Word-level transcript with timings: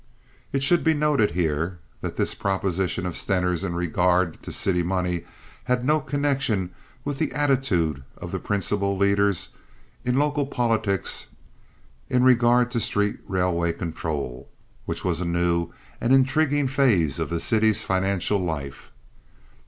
It 0.51 0.63
should 0.63 0.83
be 0.83 0.95
noted 0.95 1.29
here 1.29 1.77
that 2.01 2.15
this 2.17 2.33
proposition 2.33 3.05
of 3.05 3.15
Stener's 3.15 3.63
in 3.63 3.75
regard 3.75 4.41
to 4.41 4.51
city 4.51 4.81
money 4.81 5.25
had 5.65 5.85
no 5.85 5.99
connection 5.99 6.71
with 7.05 7.19
the 7.19 7.31
attitude 7.33 8.03
of 8.17 8.31
the 8.31 8.39
principal 8.39 8.97
leaders 8.97 9.49
in 10.03 10.17
local 10.17 10.47
politics 10.47 11.27
in 12.09 12.23
regard 12.23 12.71
to 12.71 12.79
street 12.79 13.19
railway 13.27 13.73
control, 13.73 14.49
which 14.87 15.05
was 15.05 15.21
a 15.21 15.23
new 15.23 15.71
and 16.01 16.11
intriguing 16.11 16.67
phase 16.67 17.19
of 17.19 17.29
the 17.29 17.39
city's 17.39 17.83
financial 17.83 18.39
life. 18.39 18.91